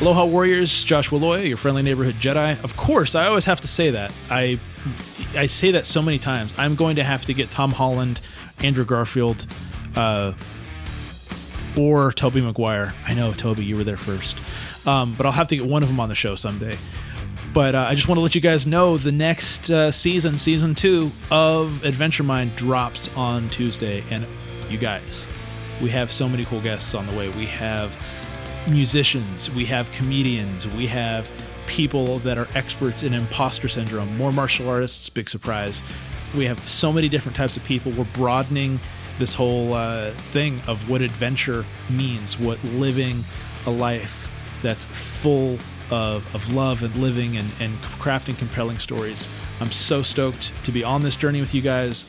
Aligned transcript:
Aloha 0.00 0.24
Warriors, 0.24 0.82
Joshua 0.82 1.18
Loya, 1.18 1.46
your 1.46 1.58
friendly 1.58 1.82
neighborhood 1.82 2.14
Jedi. 2.14 2.62
Of 2.64 2.74
course, 2.74 3.14
I 3.14 3.26
always 3.26 3.44
have 3.44 3.60
to 3.60 3.68
say 3.68 3.90
that. 3.90 4.10
I 4.30 4.58
I 5.36 5.46
say 5.46 5.72
that 5.72 5.84
so 5.84 6.00
many 6.00 6.18
times. 6.18 6.54
I'm 6.56 6.74
going 6.74 6.96
to 6.96 7.04
have 7.04 7.26
to 7.26 7.34
get 7.34 7.50
Tom 7.50 7.70
Holland, 7.70 8.22
Andrew 8.64 8.86
Garfield, 8.86 9.46
uh, 9.96 10.32
or 11.78 12.12
Tobey 12.12 12.40
Maguire. 12.40 12.94
I 13.06 13.12
know, 13.12 13.34
Tobey, 13.34 13.66
you 13.66 13.76
were 13.76 13.84
there 13.84 13.98
first. 13.98 14.38
Um, 14.86 15.14
but 15.18 15.26
I'll 15.26 15.32
have 15.32 15.48
to 15.48 15.56
get 15.56 15.66
one 15.66 15.82
of 15.82 15.90
them 15.90 16.00
on 16.00 16.08
the 16.08 16.14
show 16.14 16.34
someday. 16.34 16.78
But 17.52 17.74
uh, 17.74 17.86
I 17.86 17.94
just 17.94 18.08
want 18.08 18.16
to 18.16 18.22
let 18.22 18.34
you 18.34 18.40
guys 18.40 18.66
know 18.66 18.96
the 18.96 19.12
next 19.12 19.70
uh, 19.70 19.90
season, 19.90 20.38
season 20.38 20.74
two 20.74 21.10
of 21.30 21.84
Adventure 21.84 22.22
Mind, 22.22 22.56
drops 22.56 23.14
on 23.18 23.50
Tuesday. 23.50 24.02
And 24.10 24.26
you 24.70 24.78
guys, 24.78 25.26
we 25.82 25.90
have 25.90 26.10
so 26.10 26.26
many 26.26 26.44
cool 26.46 26.62
guests 26.62 26.94
on 26.94 27.06
the 27.06 27.14
way. 27.14 27.28
We 27.28 27.44
have 27.46 27.94
musicians, 28.68 29.50
we 29.50 29.64
have 29.66 29.90
comedians, 29.92 30.66
we 30.68 30.86
have 30.86 31.30
people 31.66 32.18
that 32.18 32.36
are 32.36 32.48
experts 32.54 33.02
in 33.02 33.14
imposter 33.14 33.68
syndrome, 33.68 34.16
more 34.16 34.32
martial 34.32 34.68
artists, 34.68 35.08
big 35.08 35.28
surprise. 35.30 35.82
We 36.36 36.44
have 36.46 36.60
so 36.68 36.92
many 36.92 37.08
different 37.08 37.36
types 37.36 37.56
of 37.56 37.64
people. 37.64 37.92
We're 37.92 38.04
broadening 38.04 38.80
this 39.18 39.34
whole 39.34 39.74
uh, 39.74 40.10
thing 40.32 40.60
of 40.66 40.88
what 40.88 41.02
adventure 41.02 41.64
means, 41.88 42.38
what 42.38 42.62
living 42.64 43.24
a 43.66 43.70
life 43.70 44.28
that's 44.62 44.84
full 44.84 45.58
of, 45.90 46.34
of 46.34 46.52
love 46.52 46.82
and 46.82 46.94
living 46.96 47.36
and, 47.36 47.50
and 47.60 47.76
crafting 47.82 48.36
compelling 48.38 48.78
stories. 48.78 49.28
I'm 49.60 49.72
so 49.72 50.02
stoked 50.02 50.64
to 50.64 50.72
be 50.72 50.84
on 50.84 51.02
this 51.02 51.16
journey 51.16 51.40
with 51.40 51.54
you 51.54 51.62
guys. 51.62 52.06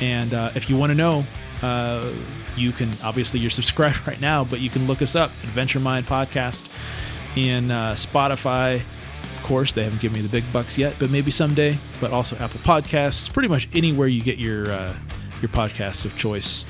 And 0.00 0.34
uh, 0.34 0.50
if 0.54 0.70
you 0.70 0.76
want 0.76 0.90
to 0.90 0.94
know, 0.96 1.24
uh, 1.62 2.12
you 2.56 2.72
can 2.72 2.90
obviously 3.02 3.40
you're 3.40 3.50
subscribed 3.50 4.06
right 4.06 4.20
now, 4.20 4.44
but 4.44 4.60
you 4.60 4.70
can 4.70 4.86
look 4.86 5.02
us 5.02 5.14
up, 5.16 5.30
Adventure 5.42 5.80
Mind 5.80 6.06
Podcast, 6.06 6.68
in 7.36 7.70
uh, 7.70 7.92
Spotify. 7.92 8.76
Of 9.36 9.42
course, 9.42 9.72
they 9.72 9.84
haven't 9.84 10.00
given 10.00 10.16
me 10.16 10.26
the 10.26 10.28
big 10.28 10.50
bucks 10.52 10.76
yet, 10.76 10.96
but 10.98 11.10
maybe 11.10 11.30
someday. 11.30 11.78
But 12.00 12.12
also 12.12 12.36
Apple 12.36 12.60
Podcasts, 12.60 13.32
pretty 13.32 13.48
much 13.48 13.68
anywhere 13.74 14.08
you 14.08 14.22
get 14.22 14.38
your 14.38 14.70
uh, 14.70 14.94
your 15.40 15.48
podcasts 15.48 16.04
of 16.04 16.16
choice, 16.16 16.66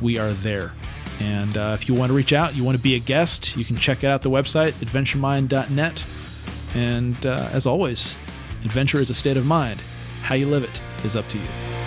we 0.00 0.18
are 0.18 0.32
there. 0.32 0.72
And 1.20 1.56
uh, 1.56 1.76
if 1.78 1.88
you 1.88 1.94
want 1.94 2.10
to 2.10 2.14
reach 2.14 2.32
out, 2.32 2.56
you 2.56 2.64
want 2.64 2.76
to 2.76 2.82
be 2.82 2.94
a 2.94 2.98
guest, 2.98 3.56
you 3.56 3.64
can 3.64 3.76
check 3.76 4.04
out 4.04 4.22
the 4.22 4.30
website, 4.30 4.72
adventuremind.net. 4.72 6.06
And 6.74 7.26
uh, 7.26 7.48
as 7.52 7.66
always, 7.66 8.16
adventure 8.64 9.00
is 9.00 9.10
a 9.10 9.14
state 9.14 9.36
of 9.36 9.44
mind. 9.44 9.82
How 10.22 10.34
you 10.34 10.46
live 10.46 10.64
it 10.64 10.80
is 11.04 11.16
up 11.16 11.28
to 11.28 11.38
you. 11.38 11.79